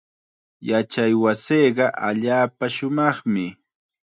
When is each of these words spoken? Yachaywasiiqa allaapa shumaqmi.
Yachaywasiiqa 0.69 1.85
allaapa 2.07 2.65
shumaqmi. 2.75 3.45